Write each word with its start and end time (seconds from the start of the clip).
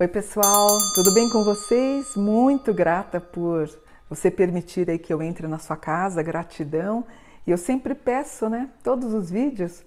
Oi 0.00 0.08
pessoal, 0.08 0.66
tudo 0.94 1.12
bem 1.12 1.28
com 1.28 1.44
vocês? 1.44 2.16
Muito 2.16 2.72
grata 2.72 3.20
por 3.20 3.68
você 4.08 4.30
permitir 4.30 4.88
aí 4.88 4.98
que 4.98 5.12
eu 5.12 5.20
entre 5.20 5.46
na 5.46 5.58
sua 5.58 5.76
casa, 5.76 6.22
gratidão. 6.22 7.04
E 7.46 7.50
eu 7.50 7.58
sempre 7.58 7.94
peço, 7.94 8.48
né, 8.48 8.70
todos 8.82 9.12
os 9.12 9.30
vídeos 9.30 9.84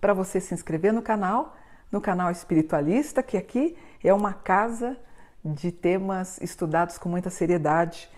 para 0.00 0.14
você 0.14 0.40
se 0.40 0.54
inscrever 0.54 0.92
no 0.92 1.02
canal, 1.02 1.56
no 1.90 2.00
canal 2.00 2.30
Espiritualista, 2.30 3.24
que 3.24 3.36
aqui 3.36 3.76
é 4.04 4.14
uma 4.14 4.32
casa 4.32 4.96
de 5.54 5.70
temas 5.70 6.40
estudados 6.40 6.98
com 6.98 7.08
muita 7.08 7.30
seriedade. 7.30 8.08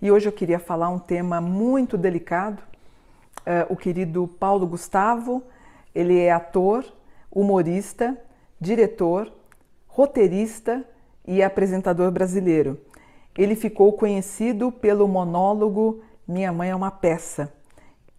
E 0.00 0.10
hoje 0.10 0.28
eu 0.28 0.32
queria 0.32 0.58
falar 0.58 0.88
um 0.88 0.98
tema 0.98 1.40
muito 1.40 1.96
delicado. 1.98 2.62
Uh, 3.40 3.72
o 3.72 3.76
querido 3.76 4.28
Paulo 4.38 4.66
Gustavo, 4.66 5.42
ele 5.94 6.18
é 6.18 6.30
ator, 6.30 6.84
humorista, 7.30 8.16
diretor, 8.60 9.32
roteirista 9.86 10.84
e 11.26 11.42
apresentador 11.42 12.10
brasileiro. 12.10 12.80
Ele 13.36 13.54
ficou 13.54 13.92
conhecido 13.92 14.70
pelo 14.70 15.06
monólogo 15.08 16.02
Minha 16.26 16.52
Mãe 16.52 16.70
é 16.70 16.74
uma 16.74 16.90
Peça. 16.90 17.52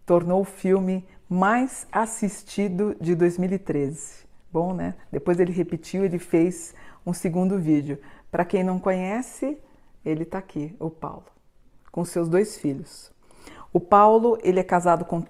Tornou 0.04 0.42
o 0.42 0.44
filme 0.44 1.06
mais 1.28 1.86
assistido 1.92 2.96
de 3.00 3.14
2013. 3.14 4.26
Bom, 4.50 4.72
né? 4.72 4.94
Depois 5.12 5.38
ele 5.38 5.52
repetiu, 5.52 6.04
ele 6.04 6.18
fez 6.18 6.74
um 7.04 7.12
segundo 7.12 7.58
vídeo. 7.58 7.98
Para 8.30 8.44
quem 8.44 8.62
não 8.62 8.78
conhece, 8.78 9.58
ele 10.04 10.22
está 10.22 10.38
aqui, 10.38 10.76
o 10.78 10.90
Paulo, 10.90 11.26
com 11.90 12.04
seus 12.04 12.28
dois 12.28 12.58
filhos. 12.58 13.10
O 13.72 13.80
Paulo, 13.80 14.38
ele 14.42 14.60
é 14.60 14.64
casado 14.64 15.04
com, 15.04 15.18
uh, 15.18 15.26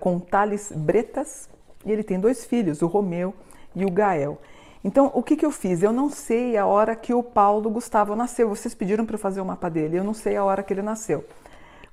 com 0.00 0.18
Thales 0.18 0.72
Bretas 0.72 1.48
e 1.84 1.92
ele 1.92 2.02
tem 2.02 2.18
dois 2.18 2.44
filhos, 2.44 2.82
o 2.82 2.86
Romeu 2.86 3.34
e 3.74 3.84
o 3.84 3.90
Gael. 3.90 4.38
Então, 4.84 5.10
o 5.14 5.22
que, 5.22 5.36
que 5.36 5.44
eu 5.44 5.50
fiz? 5.50 5.82
Eu 5.82 5.92
não 5.92 6.08
sei 6.08 6.56
a 6.56 6.66
hora 6.66 6.94
que 6.94 7.12
o 7.12 7.22
Paulo 7.22 7.68
Gustavo 7.70 8.14
nasceu. 8.14 8.48
Vocês 8.48 8.74
pediram 8.74 9.04
para 9.04 9.14
eu 9.14 9.18
fazer 9.18 9.40
o 9.40 9.44
mapa 9.44 9.68
dele, 9.68 9.98
eu 9.98 10.04
não 10.04 10.14
sei 10.14 10.36
a 10.36 10.44
hora 10.44 10.62
que 10.62 10.72
ele 10.72 10.82
nasceu. 10.82 11.24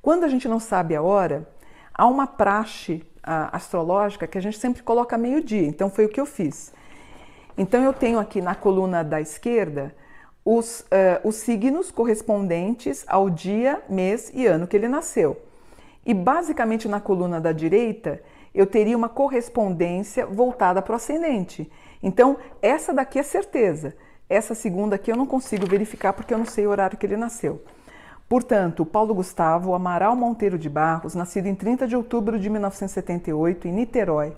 Quando 0.01 0.23
a 0.23 0.27
gente 0.27 0.47
não 0.47 0.59
sabe 0.59 0.95
a 0.95 1.01
hora, 1.01 1.47
há 1.93 2.05
uma 2.05 2.27
praxe 2.27 3.03
astrológica 3.23 4.27
que 4.27 4.37
a 4.37 4.41
gente 4.41 4.59
sempre 4.59 4.83
coloca 4.83 5.17
meio-dia. 5.17 5.65
Então, 5.65 5.89
foi 5.89 6.05
o 6.05 6.09
que 6.09 6.19
eu 6.19 6.25
fiz. 6.25 6.73
Então, 7.57 7.83
eu 7.83 7.93
tenho 7.93 8.19
aqui 8.19 8.41
na 8.41 8.53
coluna 8.53 9.03
da 9.03 9.21
esquerda 9.21 9.95
os, 10.45 10.81
uh, 10.81 11.27
os 11.27 11.35
signos 11.35 11.91
correspondentes 11.91 13.03
ao 13.07 13.29
dia, 13.29 13.81
mês 13.87 14.31
e 14.33 14.45
ano 14.45 14.67
que 14.67 14.75
ele 14.75 14.87
nasceu. 14.87 15.41
E 16.05 16.13
basicamente 16.13 16.87
na 16.87 16.99
coluna 16.99 17.39
da 17.39 17.51
direita 17.51 18.21
eu 18.53 18.67
teria 18.67 18.95
uma 18.95 19.09
correspondência 19.09 20.25
voltada 20.25 20.81
para 20.81 20.93
o 20.93 20.95
ascendente. 20.95 21.71
Então, 22.01 22.37
essa 22.61 22.93
daqui 22.93 23.17
é 23.17 23.23
certeza. 23.23 23.95
Essa 24.29 24.53
segunda 24.53 24.95
aqui 24.95 25.11
eu 25.11 25.15
não 25.15 25.25
consigo 25.25 25.65
verificar 25.65 26.13
porque 26.13 26.33
eu 26.33 26.37
não 26.37 26.45
sei 26.45 26.67
o 26.67 26.69
horário 26.69 26.97
que 26.97 27.05
ele 27.05 27.17
nasceu. 27.17 27.63
Portanto, 28.27 28.85
Paulo 28.85 29.13
Gustavo 29.13 29.73
Amaral 29.73 30.15
Monteiro 30.15 30.57
de 30.57 30.69
Barros, 30.69 31.15
nascido 31.15 31.47
em 31.47 31.55
30 31.55 31.87
de 31.87 31.95
outubro 31.95 32.39
de 32.39 32.49
1978 32.49 33.67
em 33.67 33.71
Niterói. 33.71 34.33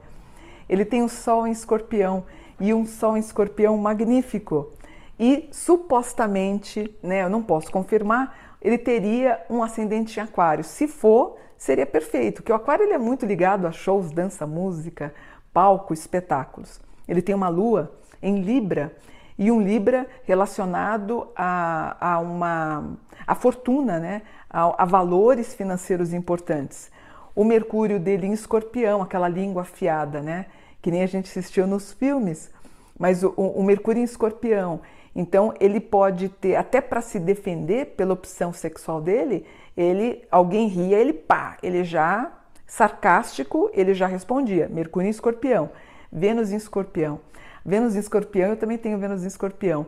Ele 0.68 0.86
tem 0.86 1.04
o 1.04 1.10
Sol 1.10 1.48
em 1.48 1.52
Escorpião 1.52 2.24
e 2.60 2.74
um 2.74 2.86
Sol 2.86 3.16
em 3.16 3.20
Escorpião 3.20 3.78
magnífico. 3.78 4.72
E 5.20 5.48
supostamente, 5.52 6.96
né, 7.02 7.24
eu 7.24 7.30
não 7.30 7.42
posso 7.42 7.72
confirmar, 7.72 8.56
ele 8.62 8.78
teria 8.78 9.44
um 9.50 9.64
ascendente 9.64 10.20
em 10.20 10.24
Aquário. 10.24 10.64
Se 10.64 10.88
for, 10.88 11.38
seria 11.58 11.86
perfeito, 11.86 12.42
porque 12.42 12.52
o 12.52 12.56
Aquário 12.56 12.84
ele 12.84 12.94
é 12.94 12.98
muito 12.98 13.26
ligado 13.26 13.68
a 13.68 13.72
shows, 13.72 14.12
dança, 14.12 14.46
música, 14.46 15.14
palco, 15.54 15.94
espetáculos. 15.94 16.82
Ele 17.08 17.22
tem 17.22 17.36
uma 17.36 17.48
lua 17.48 17.96
em 18.22 18.42
Libra 18.42 18.96
e 19.38 19.52
um 19.52 19.62
Libra 19.62 20.08
relacionado 20.24 21.28
a, 21.36 22.16
a 22.16 22.20
uma 22.20 22.98
a 23.28 23.36
fortuna, 23.36 24.00
né? 24.00 24.22
A, 24.50 24.84
a, 24.84 24.86
valores 24.86 25.54
financeiros 25.54 26.14
importantes. 26.14 26.92
O 27.36 27.44
Mercúrio 27.44 28.00
dele 28.00 28.28
em 28.28 28.34
Escorpião, 28.34 29.02
aquela 29.02 29.28
língua 29.28 29.64
afiada, 29.64 30.22
né? 30.22 30.46
Que 30.82 30.92
nem 30.92 31.04
a 31.04 31.08
gente 31.08 31.30
assistiu 31.30 31.66
nos 31.68 31.92
filmes, 31.92 32.52
mas 32.98 33.24
o, 33.24 33.30
o 33.32 33.64
Mercúrio 33.64 34.02
em 34.02 34.04
Escorpião. 34.04 34.82
Então 35.16 35.54
ele 35.60 35.80
pode 35.80 36.28
ter 36.28 36.56
até 36.56 36.82
para 36.82 37.02
se 37.02 37.20
defender 37.20 37.96
pela 37.96 38.14
opção 38.14 38.52
sexual 38.52 39.00
dele, 39.00 39.46
ele 39.78 40.24
alguém 40.30 40.68
ria, 40.68 40.98
ele 40.98 41.14
pá, 41.14 41.58
ele 41.64 41.84
já 41.84 42.32
sarcástico, 42.68 43.70
ele 43.74 43.94
já 43.94 44.08
respondia. 44.08 44.68
Mercúrio 44.68 45.08
em 45.08 45.12
Escorpião. 45.12 45.70
Vênus 46.12 46.52
em 46.52 46.58
Escorpião. 46.58 47.20
Vênus 47.66 47.96
em 47.96 48.00
Escorpião, 48.00 48.50
eu 48.50 48.58
também 48.58 48.78
tenho 48.78 48.98
Vênus 48.98 49.24
em 49.24 49.28
Escorpião. 49.28 49.86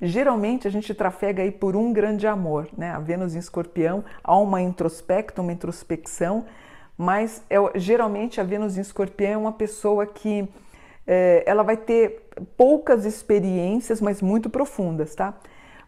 Geralmente 0.00 0.66
a 0.66 0.70
gente 0.70 0.94
trafega 0.94 1.42
aí 1.42 1.50
por 1.50 1.76
um 1.76 1.92
grande 1.92 2.26
amor, 2.26 2.68
né? 2.76 2.90
A 2.90 2.98
Vênus 2.98 3.34
em 3.34 3.38
Escorpião, 3.38 4.02
há 4.24 4.36
uma 4.36 4.62
introspecta, 4.62 5.42
uma 5.42 5.52
introspecção, 5.52 6.46
mas 6.96 7.42
é, 7.50 7.56
geralmente 7.78 8.40
a 8.40 8.44
Vênus 8.44 8.78
em 8.78 8.80
Escorpião 8.80 9.32
é 9.32 9.36
uma 9.36 9.52
pessoa 9.52 10.06
que 10.06 10.48
é, 11.12 11.42
ela 11.44 11.64
vai 11.64 11.76
ter 11.76 12.22
poucas 12.56 13.04
experiências, 13.04 14.00
mas 14.00 14.22
muito 14.22 14.48
profundas, 14.48 15.12
tá? 15.12 15.34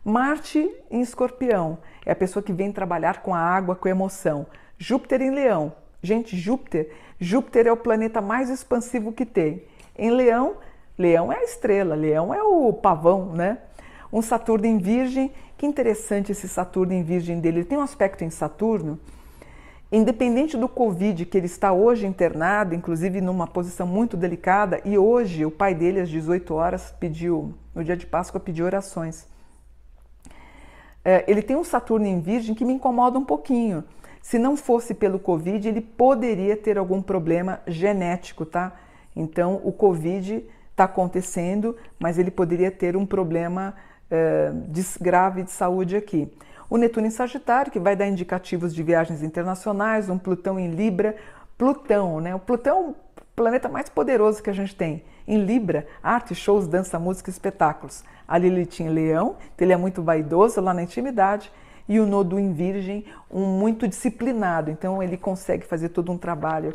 Marte 0.04 0.68
em 0.90 1.00
Escorpião 1.00 1.78
é 2.04 2.10
a 2.10 2.16
pessoa 2.16 2.42
que 2.42 2.52
vem 2.52 2.72
trabalhar 2.72 3.22
com 3.22 3.32
a 3.32 3.38
água, 3.38 3.76
com 3.76 3.86
a 3.86 3.90
emoção. 3.92 4.44
Júpiter 4.76 5.22
em 5.22 5.30
Leão. 5.30 5.72
Gente, 6.02 6.36
Júpiter, 6.36 6.90
Júpiter 7.20 7.68
é 7.68 7.72
o 7.72 7.76
planeta 7.76 8.20
mais 8.20 8.50
expansivo 8.50 9.12
que 9.12 9.24
tem. 9.24 9.62
Em 9.96 10.10
Leão, 10.10 10.56
Leão 10.98 11.32
é 11.32 11.36
a 11.36 11.44
estrela, 11.44 11.94
Leão 11.94 12.34
é 12.34 12.42
o 12.42 12.72
pavão, 12.72 13.26
né? 13.26 13.58
Um 14.12 14.22
Saturno 14.22 14.66
em 14.66 14.78
Virgem, 14.78 15.30
que 15.56 15.64
interessante 15.64 16.32
esse 16.32 16.48
Saturno 16.48 16.94
em 16.94 17.04
Virgem 17.04 17.38
dele. 17.38 17.58
Ele 17.58 17.64
tem 17.64 17.78
um 17.78 17.82
aspecto 17.82 18.24
em 18.24 18.30
Saturno, 18.30 18.98
independente 19.92 20.56
do 20.56 20.69
Covid, 20.69 21.26
que 21.26 21.36
ele 21.36 21.47
está 21.47 21.72
hoje 21.72 22.06
internado, 22.06 22.75
inclusive 22.75 23.20
numa 23.20 23.47
posição 23.47 23.86
muito 23.86 24.16
delicada, 24.16 24.80
e 24.84 24.97
hoje 24.97 25.44
o 25.44 25.50
pai 25.50 25.75
dele, 25.75 26.00
às 26.00 26.08
18 26.08 26.54
horas, 26.54 26.94
pediu, 26.98 27.54
no 27.75 27.84
dia 27.84 27.97
de 27.97 28.06
Páscoa, 28.06 28.41
pediu 28.41 28.64
orações. 28.64 29.26
É, 31.04 31.25
ele 31.28 31.42
tem 31.42 31.56
um 31.56 31.64
Saturno 31.64 32.06
em 32.06 32.20
Virgem 32.20 32.54
que 32.54 32.64
me 32.64 32.72
incomoda 32.72 33.19
um 33.19 33.25
pouquinho. 33.25 33.84
Se 34.22 34.38
não 34.38 34.56
fosse 34.56 34.94
pelo 34.94 35.19
Covid, 35.19 35.69
ele 35.69 35.81
poderia 35.81 36.56
ter 36.56 36.78
algum 36.78 37.02
problema 37.02 37.60
genético, 37.66 38.47
tá? 38.47 38.72
Então, 39.14 39.60
o 39.62 39.72
Covid 39.72 40.44
está 40.70 40.84
acontecendo, 40.84 41.76
mas 41.98 42.19
ele 42.19 42.31
poderia 42.31 42.70
ter 42.70 42.97
um 42.97 43.04
problema 43.04 43.75
de, 44.69 44.84
grave 45.00 45.42
de 45.42 45.50
saúde 45.50 45.97
aqui. 45.97 46.31
O 46.72 46.78
Netuno 46.78 47.06
em 47.06 47.10
Sagitário, 47.10 47.70
que 47.70 47.78
vai 47.78 47.94
dar 47.94 48.08
indicativos 48.08 48.74
de 48.74 48.82
viagens 48.82 49.22
internacionais, 49.22 50.08
um 50.08 50.16
Plutão 50.16 50.58
em 50.58 50.70
Libra. 50.70 51.14
Plutão, 51.58 52.18
né? 52.18 52.34
O 52.34 52.38
Plutão 52.38 52.78
é 52.78 52.80
o 52.80 52.94
planeta 53.36 53.68
mais 53.68 53.90
poderoso 53.90 54.42
que 54.42 54.48
a 54.48 54.54
gente 54.54 54.74
tem. 54.74 55.04
Em 55.28 55.44
Libra, 55.44 55.86
arte, 56.02 56.34
shows, 56.34 56.66
dança, 56.66 56.98
música, 56.98 57.28
espetáculos. 57.28 58.02
A 58.26 58.38
Lilith 58.38 58.80
em 58.80 58.88
Leão, 58.88 59.36
então 59.54 59.66
ele 59.66 59.74
é 59.74 59.76
muito 59.76 60.02
vaidoso 60.02 60.62
lá 60.62 60.72
na 60.72 60.82
intimidade. 60.82 61.52
E 61.86 62.00
o 62.00 62.06
Nodo 62.06 62.38
em 62.38 62.54
Virgem, 62.54 63.04
um 63.30 63.44
muito 63.44 63.86
disciplinado. 63.86 64.70
Então 64.70 65.02
ele 65.02 65.18
consegue 65.18 65.66
fazer 65.66 65.90
todo 65.90 66.10
um 66.10 66.16
trabalho 66.16 66.72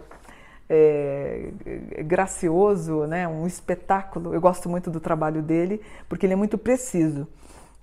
é, 0.69 1.49
gracioso, 2.05 3.07
né? 3.07 3.27
um 3.27 3.47
espetáculo. 3.47 4.31
Eu 4.31 4.39
gosto 4.39 4.69
muito 4.69 4.91
do 4.91 4.99
trabalho 4.99 5.41
dele 5.41 5.81
porque 6.07 6.27
ele 6.27 6.33
é 6.33 6.37
muito 6.37 6.55
preciso. 6.55 7.27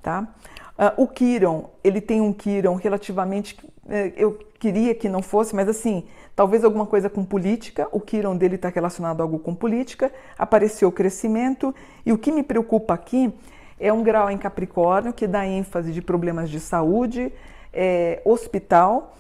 Tá? 0.01 0.29
Uh, 0.77 1.03
o 1.03 1.07
Kiron, 1.07 1.71
ele 1.83 2.01
tem 2.01 2.21
um 2.21 2.33
Kiron 2.33 2.75
relativamente. 2.75 3.57
É, 3.89 4.13
eu 4.17 4.39
queria 4.59 4.95
que 4.95 5.09
não 5.09 5.23
fosse, 5.23 5.55
mas 5.55 5.69
assim, 5.69 6.05
talvez 6.35 6.65
alguma 6.65 6.87
coisa 6.87 7.09
com 7.09 7.25
política. 7.25 7.89
O 7.93 8.01
Kiron 8.01 8.37
dele 8.37 8.57
está 8.57 8.69
relacionado 8.69 9.21
a 9.21 9.25
algo 9.25 9.39
com 9.39 9.55
política. 9.55 10.13
Apareceu 10.39 10.89
o 10.89 10.93
crescimento. 10.93 11.75
E 12.05 12.13
o 12.13 12.19
que 12.19 12.33
me 12.33 12.43
preocupa 12.43 12.95
aqui 12.95 13.33
é 13.79 13.93
um 13.93 14.03
grau 14.03 14.31
em 14.31 14.39
Capricórnio 14.39 15.13
que 15.13 15.27
dá 15.27 15.47
ênfase 15.47 15.93
de 15.93 16.03
problemas 16.03 16.51
de 16.51 16.59
saúde, 16.59 17.33
é, 17.73 18.21
hospital 18.25 19.15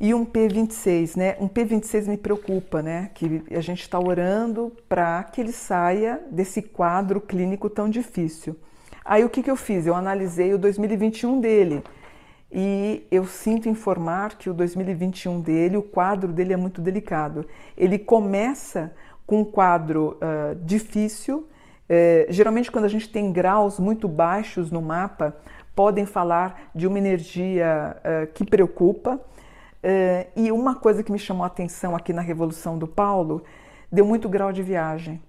e 0.00 0.14
um 0.14 0.24
P26, 0.24 1.16
né? 1.16 1.36
Um 1.38 1.46
P26 1.46 2.08
me 2.08 2.16
preocupa, 2.16 2.80
né? 2.80 3.10
Que 3.14 3.42
a 3.50 3.60
gente 3.60 3.82
está 3.82 3.98
orando 4.00 4.72
para 4.88 5.22
que 5.24 5.42
ele 5.42 5.52
saia 5.52 6.20
desse 6.30 6.62
quadro 6.62 7.20
clínico 7.20 7.68
tão 7.68 7.88
difícil. 7.88 8.56
Aí 9.04 9.24
o 9.24 9.28
que, 9.28 9.42
que 9.42 9.50
eu 9.50 9.56
fiz? 9.56 9.86
Eu 9.86 9.94
analisei 9.94 10.52
o 10.52 10.58
2021 10.58 11.40
dele 11.40 11.82
e 12.52 13.06
eu 13.10 13.24
sinto 13.24 13.68
informar 13.68 14.36
que 14.36 14.50
o 14.50 14.54
2021 14.54 15.40
dele, 15.40 15.76
o 15.76 15.82
quadro 15.82 16.32
dele 16.32 16.52
é 16.52 16.56
muito 16.56 16.80
delicado. 16.80 17.46
Ele 17.76 17.98
começa 17.98 18.92
com 19.26 19.40
um 19.40 19.44
quadro 19.44 20.16
uh, 20.16 20.56
difícil. 20.64 21.38
Uh, 21.88 22.26
geralmente, 22.28 22.70
quando 22.70 22.84
a 22.84 22.88
gente 22.88 23.08
tem 23.08 23.32
graus 23.32 23.78
muito 23.78 24.08
baixos 24.08 24.70
no 24.70 24.82
mapa, 24.82 25.36
podem 25.74 26.04
falar 26.04 26.70
de 26.74 26.86
uma 26.86 26.98
energia 26.98 27.96
uh, 27.98 28.26
que 28.32 28.44
preocupa. 28.44 29.20
Uh, 29.82 30.26
e 30.36 30.52
uma 30.52 30.74
coisa 30.74 31.02
que 31.02 31.12
me 31.12 31.18
chamou 31.18 31.44
a 31.44 31.46
atenção 31.46 31.96
aqui 31.96 32.12
na 32.12 32.20
Revolução 32.20 32.76
do 32.76 32.86
Paulo 32.86 33.42
deu 33.90 34.04
muito 34.04 34.28
grau 34.28 34.52
de 34.52 34.62
viagem. 34.62 35.22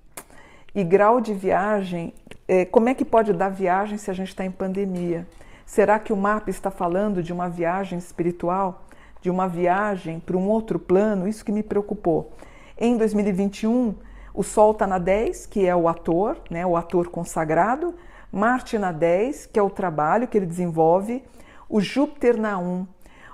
E 0.73 0.83
grau 0.83 1.21
de 1.21 1.33
viagem, 1.33 2.13
é, 2.13 2.20
como 2.69 2.89
é 2.89 2.94
que 2.94 3.06
pode 3.06 3.31
dar 3.31 3.50
viagem 3.50 3.98
se 3.98 4.12
a 4.12 4.13
gente 4.13 4.27
está 4.27 4.44
em 4.44 4.51
pandemia? 4.51 5.25
Será 5.65 5.98
que 5.98 6.12
o 6.12 6.18
mapa 6.18 6.50
está 6.50 6.69
falando 6.69 7.24
de 7.24 7.31
uma 7.31 7.48
viagem 7.48 7.98
espiritual, 7.98 8.83
de 9.21 9.30
uma 9.30 9.48
viagem 9.48 10.19
para 10.19 10.36
um 10.36 10.50
outro 10.50 10.77
plano? 10.77 11.30
Isso 11.30 11.45
que 11.45 11.51
me 11.51 11.63
preocupou. 11.63 12.33
Em 12.77 12.98
2021, 12.98 13.95
o 14.33 14.44
Sol 14.44 14.71
está 14.71 14.86
na 14.86 14.98
10, 14.98 15.45
que 15.45 15.65
é 15.65 15.74
o 15.74 15.88
ator, 15.88 16.38
né, 16.50 16.65
o 16.65 16.75
ator 16.75 17.07
consagrado, 17.07 17.95
Marte 18.30 18.77
na 18.77 18.92
10, 18.92 19.45
que 19.45 19.57
é 19.57 19.63
o 19.63 19.69
trabalho 19.69 20.27
que 20.27 20.38
ele 20.38 20.45
desenvolve, 20.45 21.24
o 21.69 21.80
Júpiter 21.80 22.38
na 22.38 22.57
1. 22.57 22.86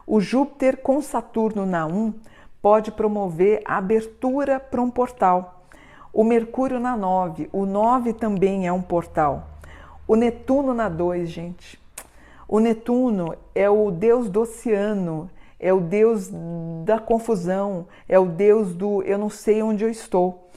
O 0.05 0.19
Júpiter 0.19 0.77
com 0.77 1.01
Saturno 1.01 1.65
na 1.65 1.87
1 1.87 2.13
pode 2.61 2.91
promover 2.91 3.61
a 3.65 3.77
abertura 3.77 4.59
para 4.59 4.81
um 4.81 4.91
portal 4.91 5.56
o 6.13 6.23
Mercúrio 6.23 6.79
na 6.79 6.95
9, 6.95 7.49
o 7.51 7.65
9 7.65 8.13
também 8.13 8.67
é 8.67 8.71
um 8.71 8.81
portal. 8.81 9.47
O 10.07 10.15
Netuno 10.15 10.73
na 10.73 10.89
2, 10.89 11.29
gente. 11.29 11.79
O 12.47 12.59
Netuno 12.59 13.35
é 13.53 13.69
o 13.69 13.91
deus 13.91 14.29
do 14.29 14.41
oceano, 14.41 15.29
é 15.59 15.73
o 15.73 15.81
deus 15.81 16.31
da 16.85 16.97
confusão, 16.99 17.87
é 18.07 18.17
o 18.17 18.25
deus 18.25 18.73
do 18.73 19.03
eu 19.03 19.17
não 19.17 19.29
sei 19.29 19.61
onde 19.61 19.83
eu 19.83 19.89
estou. 19.89 20.49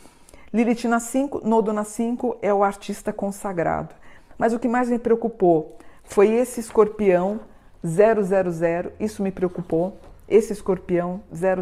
Lilith 0.53 0.85
na 0.85 1.01
5, 1.01 1.47
Nodo 1.47 1.73
na 1.73 1.85
5 1.85 2.39
é 2.43 2.53
o 2.53 2.63
artista 2.63 3.13
consagrado. 3.13 3.95
Mas 4.39 4.53
o 4.53 4.59
que 4.59 4.69
mais 4.69 4.89
me 4.89 4.99
preocupou 4.99 5.77
foi 6.05 6.29
esse 6.31 6.61
escorpião 6.61 7.41
000, 7.83 8.93
isso 8.99 9.23
me 9.23 9.31
preocupou. 9.31 9.97
Esse 10.29 10.53
escorpião 10.53 11.21
000 11.33 11.61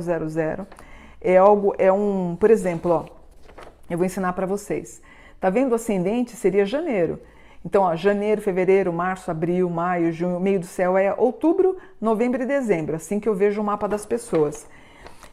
é 1.20 1.36
algo, 1.36 1.74
é 1.78 1.92
um, 1.92 2.36
por 2.38 2.50
exemplo, 2.50 2.92
ó, 2.92 3.17
eu 3.88 3.96
vou 3.96 4.06
ensinar 4.06 4.32
para 4.32 4.46
vocês. 4.46 5.00
Tá 5.40 5.50
vendo 5.50 5.72
o 5.72 5.74
ascendente? 5.74 6.36
Seria 6.36 6.64
janeiro. 6.64 7.20
Então, 7.64 7.82
ó, 7.82 7.96
janeiro, 7.96 8.40
fevereiro, 8.40 8.92
março, 8.92 9.30
abril, 9.30 9.68
maio, 9.68 10.12
junho, 10.12 10.38
meio 10.38 10.60
do 10.60 10.66
céu 10.66 10.96
é 10.96 11.12
outubro, 11.14 11.76
novembro 12.00 12.42
e 12.42 12.46
dezembro, 12.46 12.96
assim 12.96 13.18
que 13.18 13.28
eu 13.28 13.34
vejo 13.34 13.60
o 13.60 13.64
mapa 13.64 13.88
das 13.88 14.06
pessoas. 14.06 14.66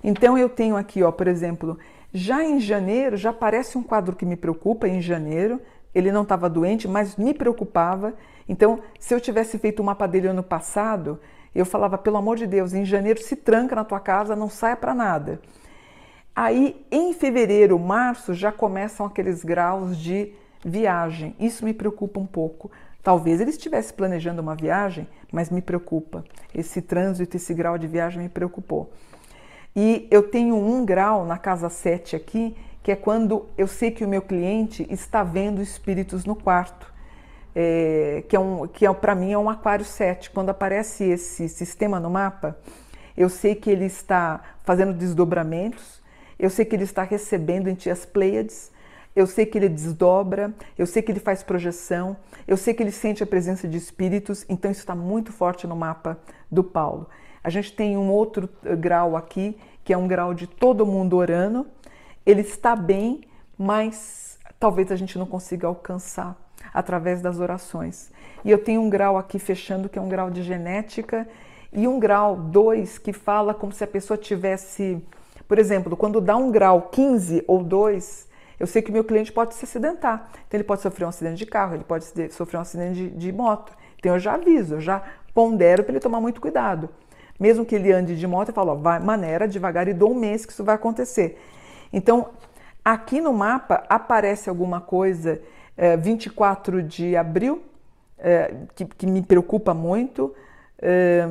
Então, 0.04 0.38
eu 0.38 0.50
tenho 0.50 0.76
aqui, 0.76 1.04
ó, 1.04 1.12
por 1.12 1.28
exemplo, 1.28 1.78
já 2.14 2.44
em 2.44 2.60
janeiro, 2.60 3.18
já 3.18 3.30
aparece 3.30 3.78
um 3.78 3.84
quadro 3.84 4.16
que 4.16 4.26
me 4.26 4.36
preocupa 4.36 4.88
em 4.88 5.02
janeiro. 5.02 5.62
Ele 5.94 6.12
não 6.12 6.24
estava 6.24 6.50
doente, 6.50 6.88
mas 6.88 7.16
me 7.16 7.34
preocupava. 7.34 8.14
Então, 8.48 8.80
se 9.00 9.14
eu 9.14 9.20
tivesse 9.20 9.58
feito 9.58 9.82
o 9.82 9.86
mapa 9.86 10.08
dele 10.08 10.28
ano 10.28 10.44
passado, 10.44 11.20
eu 11.54 11.66
falava, 11.66 11.98
pelo 11.98 12.18
amor 12.18 12.38
de 12.38 12.48
Deus, 12.48 12.74
em 12.74 12.86
janeiro 12.86 13.22
se 13.22 13.36
tranca 13.36 13.76
na 13.76 13.84
tua 13.84 14.00
casa, 14.00 14.36
não 14.36 14.50
saia 14.50 14.76
para 14.76 14.94
nada. 14.94 15.40
Aí, 16.36 16.86
em 16.92 17.14
fevereiro, 17.14 17.80
março, 17.80 18.34
já 18.34 18.52
começam 18.52 19.06
aqueles 19.06 19.44
graus 19.44 19.98
de 19.98 20.34
viagem. 20.66 21.34
Isso 21.40 21.64
me 21.64 21.74
preocupa 21.74 22.20
um 22.20 22.26
pouco. 22.26 22.70
Talvez 23.02 23.40
ele 23.40 23.52
estivesse 23.52 23.94
planejando 23.94 24.42
uma 24.42 24.56
viagem, 24.56 25.08
mas 25.32 25.50
me 25.50 25.62
preocupa. 25.62 26.26
Esse 26.54 26.82
trânsito, 26.82 27.38
esse 27.38 27.54
grau 27.54 27.78
de 27.78 27.88
viagem 27.88 28.24
me 28.24 28.30
preocupou. 28.30 28.92
E 29.76 30.08
eu 30.10 30.24
tenho 30.24 30.56
um 30.56 30.86
grau 30.86 31.26
na 31.26 31.38
casa 31.38 31.70
7 31.70 32.16
aqui, 32.16 32.58
que 32.82 32.92
é 32.92 32.96
quando 32.96 33.46
eu 33.58 33.68
sei 33.68 33.92
que 33.92 34.04
o 34.04 34.08
meu 34.08 34.22
cliente 34.22 34.86
está 34.90 35.24
vendo 35.24 35.62
espíritos 35.62 36.26
no 36.26 36.36
quarto. 36.36 36.94
É, 37.56 38.26
que 38.28 38.36
é 38.36 38.40
um, 38.40 38.68
que 38.68 38.86
é, 38.86 38.94
para 38.94 39.16
mim 39.16 39.32
é 39.32 39.38
um 39.38 39.50
aquário 39.50 39.86
7. 39.86 40.32
Quando 40.32 40.50
aparece 40.50 41.06
esse 41.06 41.48
sistema 41.48 42.00
no 42.00 42.10
mapa, 42.10 42.58
eu 43.16 43.30
sei 43.30 43.56
que 43.56 43.70
ele 43.70 43.86
está 43.86 44.42
fazendo 44.64 44.94
desdobramentos, 44.94 46.04
eu 46.46 46.50
sei 46.52 46.64
que 46.64 46.76
ele 46.76 46.84
está 46.84 47.02
recebendo 47.02 47.68
em 47.68 47.74
ti 47.74 47.90
as 47.90 48.06
Pleiades, 48.06 48.72
eu 49.16 49.26
sei 49.26 49.48
que 49.48 49.58
ele 49.58 49.68
desdobra, 49.68 50.54
eu 50.78 50.86
sei 50.86 51.02
que 51.02 51.12
ele 51.12 51.20
faz 51.20 51.42
projeção, 51.42 52.16
eu 52.48 52.56
sei 52.56 52.72
que 52.72 52.84
ele 52.84 52.92
sente 52.92 53.24
a 53.24 53.26
presença 53.26 53.68
de 53.68 53.78
espíritos, 53.78 54.46
então 54.48 54.70
isso 54.70 54.82
está 54.82 54.94
muito 54.94 55.32
forte 55.32 55.66
no 55.66 55.76
mapa 55.76 56.20
do 56.52 56.64
Paulo. 56.64 57.10
A 57.44 57.50
gente 57.50 57.74
tem 57.74 57.98
um 57.98 58.12
outro 58.12 58.48
eh, 58.64 58.76
grau 58.76 59.16
aqui, 59.16 59.58
que 59.84 59.92
é 59.92 59.98
um 59.98 60.08
grau 60.08 60.36
de 60.36 60.46
todo 60.46 60.86
mundo 60.86 61.16
orando. 61.16 61.66
Ele 62.24 62.42
está 62.42 62.76
bem, 62.76 63.22
mas 63.58 64.38
talvez 64.60 64.92
a 64.92 64.96
gente 64.96 65.18
não 65.18 65.26
consiga 65.26 65.66
alcançar 65.66 66.38
através 66.72 67.22
das 67.22 67.40
orações. 67.40 68.12
E 68.44 68.52
eu 68.52 68.60
tenho 68.60 68.82
um 68.82 68.90
grau 68.90 69.18
aqui 69.18 69.40
fechando, 69.40 69.90
que 69.90 69.98
é 69.98 70.02
um 70.02 70.10
grau 70.10 70.30
de 70.30 70.44
genética, 70.44 71.28
e 71.74 71.88
um 71.88 72.00
grau 72.00 72.36
2 72.36 73.00
que 73.00 73.14
fala 73.14 73.52
como 73.52 73.72
se 73.72 73.84
a 73.84 73.88
pessoa 73.88 74.16
tivesse 74.16 75.02
por 75.48 75.60
exemplo, 75.60 75.96
quando 75.96 76.20
dá 76.20 76.36
um 76.36 76.52
grau 76.52 76.84
15 76.84 77.44
ou 77.48 77.64
2, 77.64 78.28
eu 78.60 78.68
sei 78.68 78.82
que 78.82 78.92
meu 78.92 79.04
cliente 79.04 79.32
pode 79.32 79.54
se 79.56 79.66
acidentar. 79.66 80.30
Então, 80.48 80.58
ele 80.58 80.64
pode 80.64 80.82
sofrer 80.82 81.06
um 81.06 81.10
acidente 81.10 81.38
de 81.38 81.46
carro, 81.46 81.76
ele 81.76 81.84
pode 81.84 82.06
sofrer 82.32 82.58
um 82.58 82.62
acidente 82.62 82.96
de, 82.96 83.10
de 83.10 83.32
moto. 83.32 83.74
Então, 83.98 84.14
eu 84.14 84.20
já 84.20 84.34
aviso, 84.34 84.76
eu 84.76 84.82
já 84.82 85.04
pondero 85.34 85.84
para 85.84 85.94
ele 85.94 86.00
tomar 86.00 86.22
muito 86.22 86.40
cuidado. 86.40 86.90
Mesmo 87.40 87.66
que 87.66 87.76
ele 87.76 87.92
ande 87.92 88.18
de 88.18 88.26
moto, 88.26 88.50
eu 88.50 88.54
falo, 88.54 88.72
ó, 88.72 88.76
vai, 88.76 89.00
maneira, 89.00 89.48
devagar 89.48 89.88
e 89.88 89.94
dou 89.94 90.12
um 90.12 90.16
mês 90.16 90.46
que 90.46 90.54
isso 90.54 90.64
vai 90.64 90.76
acontecer. 90.76 91.38
Então, 91.92 92.30
aqui 92.84 93.20
no 93.20 93.34
mapa 93.34 93.84
aparece 93.90 94.50
alguma 94.50 94.80
coisa, 94.80 95.42
é, 95.76 95.98
24 95.98 96.82
de 96.82 97.16
abril, 97.18 97.62
é, 98.18 98.54
que, 98.74 98.86
que, 98.86 99.06
me 99.06 99.22
preocupa 99.22 99.74
muito, 99.74 100.34
é, 100.82 101.26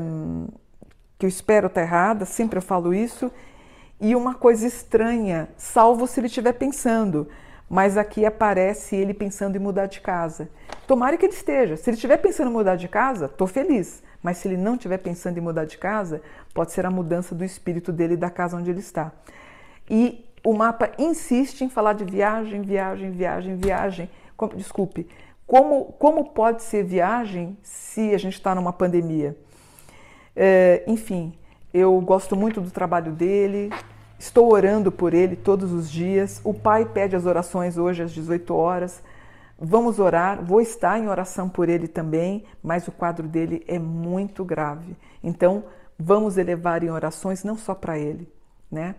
que 1.18 1.24
eu 1.24 1.28
espero 1.28 1.68
estar 1.68 1.80
errada, 1.80 2.26
sempre 2.26 2.58
eu 2.58 2.62
falo 2.62 2.92
isso, 2.92 3.32
e 4.00 4.14
uma 4.14 4.34
coisa 4.34 4.66
estranha, 4.66 5.48
salvo 5.56 6.06
se 6.06 6.20
ele 6.20 6.26
estiver 6.26 6.52
pensando, 6.52 7.28
mas 7.68 7.96
aqui 7.96 8.26
aparece 8.26 8.96
ele 8.96 9.14
pensando 9.14 9.56
em 9.56 9.60
mudar 9.60 9.86
de 9.86 10.00
casa. 10.00 10.48
Tomara 10.86 11.16
que 11.16 11.24
ele 11.24 11.32
esteja. 11.32 11.76
Se 11.76 11.88
ele 11.88 11.96
estiver 11.96 12.18
pensando 12.18 12.50
em 12.50 12.52
mudar 12.52 12.76
de 12.76 12.88
casa, 12.88 13.26
estou 13.26 13.46
feliz. 13.46 14.02
Mas 14.22 14.38
se 14.38 14.48
ele 14.48 14.56
não 14.56 14.74
estiver 14.74 14.98
pensando 14.98 15.38
em 15.38 15.40
mudar 15.40 15.64
de 15.64 15.78
casa, 15.78 16.22
pode 16.52 16.72
ser 16.72 16.86
a 16.86 16.90
mudança 16.90 17.34
do 17.34 17.44
espírito 17.44 17.92
dele 17.92 18.16
da 18.16 18.30
casa 18.30 18.56
onde 18.56 18.70
ele 18.70 18.80
está. 18.80 19.12
E 19.88 20.24
o 20.44 20.52
mapa 20.52 20.92
insiste 20.98 21.62
em 21.62 21.70
falar 21.70 21.94
de 21.94 22.04
viagem, 22.04 22.62
viagem, 22.62 23.10
viagem, 23.10 23.56
viagem. 23.56 24.10
Como, 24.36 24.54
desculpe, 24.56 25.08
como, 25.46 25.86
como 25.98 26.30
pode 26.30 26.62
ser 26.62 26.84
viagem 26.84 27.56
se 27.62 28.14
a 28.14 28.18
gente 28.18 28.34
está 28.34 28.54
numa 28.54 28.72
pandemia? 28.72 29.36
É, 30.36 30.82
enfim, 30.86 31.34
eu 31.74 32.00
gosto 32.00 32.36
muito 32.36 32.60
do 32.60 32.70
trabalho 32.70 33.10
dele, 33.10 33.68
estou 34.16 34.52
orando 34.52 34.92
por 34.92 35.12
ele 35.12 35.34
todos 35.34 35.72
os 35.72 35.90
dias. 35.90 36.40
O 36.44 36.54
pai 36.54 36.84
pede 36.84 37.16
as 37.16 37.26
orações 37.26 37.76
hoje 37.76 38.00
às 38.00 38.12
18 38.12 38.54
horas. 38.54 39.02
Vamos 39.58 39.98
orar, 39.98 40.40
vou 40.40 40.60
estar 40.60 41.00
em 41.00 41.08
oração 41.08 41.48
por 41.48 41.68
ele 41.68 41.88
também, 41.88 42.44
mas 42.62 42.86
o 42.86 42.92
quadro 42.92 43.26
dele 43.26 43.64
é 43.66 43.76
muito 43.76 44.44
grave. 44.44 44.96
Então, 45.20 45.64
vamos 45.98 46.38
elevar 46.38 46.84
em 46.84 46.90
orações 46.90 47.42
não 47.42 47.56
só 47.56 47.74
para 47.74 47.98
ele, 47.98 48.28
né? 48.70 48.94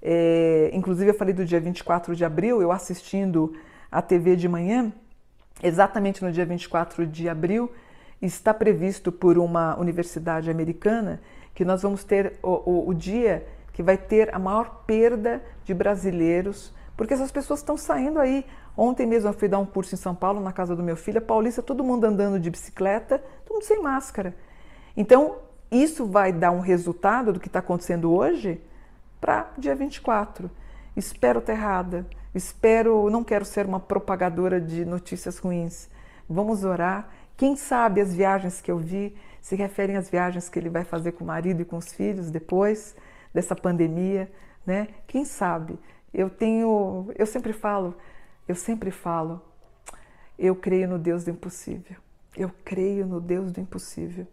É, 0.00 0.70
inclusive, 0.72 1.10
eu 1.10 1.14
falei 1.14 1.34
do 1.34 1.44
dia 1.44 1.60
24 1.60 2.16
de 2.16 2.24
abril, 2.24 2.62
eu 2.62 2.72
assistindo 2.72 3.54
a 3.92 4.00
TV 4.00 4.36
de 4.36 4.48
manhã, 4.48 4.90
exatamente 5.62 6.24
no 6.24 6.32
dia 6.32 6.46
24 6.46 7.06
de 7.06 7.28
abril, 7.28 7.70
está 8.22 8.54
previsto 8.54 9.12
por 9.12 9.36
uma 9.36 9.78
universidade 9.78 10.50
americana 10.50 11.20
que 11.56 11.64
nós 11.64 11.82
vamos 11.82 12.04
ter 12.04 12.38
o, 12.42 12.50
o, 12.70 12.88
o 12.90 12.94
dia 12.94 13.46
que 13.72 13.82
vai 13.82 13.96
ter 13.96 14.32
a 14.34 14.38
maior 14.38 14.82
perda 14.86 15.42
de 15.64 15.72
brasileiros, 15.72 16.72
porque 16.94 17.14
essas 17.14 17.32
pessoas 17.32 17.60
estão 17.60 17.78
saindo 17.78 18.20
aí. 18.20 18.44
Ontem 18.76 19.06
mesmo 19.06 19.30
eu 19.30 19.32
fui 19.32 19.48
dar 19.48 19.58
um 19.58 19.64
curso 19.64 19.94
em 19.94 19.98
São 19.98 20.14
Paulo, 20.14 20.38
na 20.38 20.52
casa 20.52 20.76
do 20.76 20.82
meu 20.82 20.96
filho, 20.96 21.18
a 21.18 21.22
Paulista, 21.22 21.62
todo 21.62 21.82
mundo 21.82 22.04
andando 22.04 22.38
de 22.38 22.50
bicicleta, 22.50 23.18
todo 23.44 23.54
mundo 23.54 23.64
sem 23.64 23.82
máscara. 23.82 24.34
Então, 24.94 25.36
isso 25.70 26.04
vai 26.04 26.30
dar 26.30 26.50
um 26.50 26.60
resultado 26.60 27.32
do 27.32 27.40
que 27.40 27.48
está 27.48 27.60
acontecendo 27.60 28.12
hoje 28.12 28.60
para 29.18 29.50
dia 29.56 29.74
24. 29.74 30.50
Espero 30.94 31.38
estar 31.38 31.54
errada, 31.54 32.06
espero, 32.34 33.08
não 33.08 33.24
quero 33.24 33.46
ser 33.46 33.64
uma 33.64 33.80
propagadora 33.80 34.60
de 34.60 34.84
notícias 34.84 35.38
ruins. 35.38 35.88
Vamos 36.28 36.64
orar. 36.64 37.08
Quem 37.34 37.56
sabe 37.56 38.02
as 38.02 38.14
viagens 38.14 38.60
que 38.60 38.70
eu 38.70 38.78
vi, 38.78 39.14
se 39.46 39.54
referem 39.54 39.94
às 39.94 40.10
viagens 40.10 40.48
que 40.48 40.58
ele 40.58 40.68
vai 40.68 40.82
fazer 40.82 41.12
com 41.12 41.22
o 41.22 41.26
marido 41.28 41.62
e 41.62 41.64
com 41.64 41.76
os 41.76 41.92
filhos 41.92 42.32
depois 42.32 42.96
dessa 43.32 43.54
pandemia, 43.54 44.28
né? 44.66 44.88
Quem 45.06 45.24
sabe? 45.24 45.78
Eu 46.12 46.28
tenho, 46.28 47.12
eu 47.16 47.24
sempre 47.26 47.52
falo, 47.52 47.94
eu 48.48 48.56
sempre 48.56 48.90
falo, 48.90 49.40
eu 50.36 50.56
creio 50.56 50.88
no 50.88 50.98
Deus 50.98 51.22
do 51.22 51.30
impossível. 51.30 51.96
Eu 52.36 52.50
creio 52.64 53.06
no 53.06 53.20
Deus 53.20 53.52
do 53.52 53.60
impossível. 53.60 54.26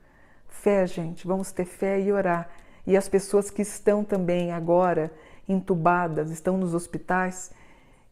Fé, 0.48 0.88
gente, 0.88 1.28
vamos 1.28 1.52
ter 1.52 1.66
fé 1.66 2.02
e 2.02 2.12
orar. 2.12 2.50
E 2.88 2.98
as 2.98 3.08
pessoas 3.08 3.52
que 3.52 3.62
estão 3.62 4.04
também 4.04 4.52
agora 4.52 5.12
entubadas, 5.48 6.32
estão 6.32 6.58
nos 6.58 6.74
hospitais, 6.74 7.52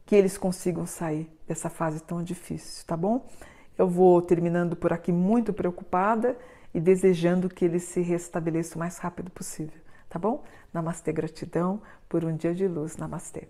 que 0.06 0.16
eles 0.16 0.38
consigam 0.38 0.86
sair 0.86 1.28
dessa 1.48 1.68
fase 1.68 2.00
tão 2.04 2.22
difícil, 2.22 2.86
tá 2.86 2.96
bom? 2.96 3.26
Eu 3.76 3.88
vou 3.88 4.22
terminando 4.22 4.76
por 4.76 4.94
aqui 4.94 5.12
muito 5.12 5.52
preocupada 5.52 6.38
e 6.74 6.80
desejando 6.80 7.50
que 7.50 7.66
ele 7.66 7.80
se 7.80 8.02
restabeleça 8.02 8.76
o 8.76 8.80
mais 8.80 8.98
rápido 8.98 9.30
possível, 9.32 9.80
tá 10.10 10.18
bom? 10.18 10.44
Namastê, 10.74 11.12
gratidão 11.12 11.82
por 12.08 12.24
um 12.24 12.36
dia 12.36 12.54
de 12.54 12.68
luz. 12.68 12.98
Namastê. 12.98 13.48